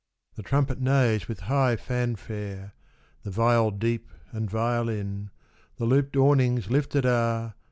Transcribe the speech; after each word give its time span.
The 0.33 0.41
trumpet 0.41 0.81
neighs 0.81 1.27
with 1.27 1.41
high 1.41 1.75
fanfare, 1.75 2.73
The 3.21 3.29
viol 3.29 3.69
deep 3.69 4.09
and 4.31 4.49
violin; 4.49 5.29
The 5.77 5.85
looped 5.85 6.17
awnings 6.17 6.71
lifted 6.71 7.05
are. 7.05 7.53